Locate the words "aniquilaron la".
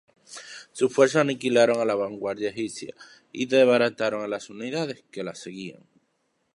1.21-1.93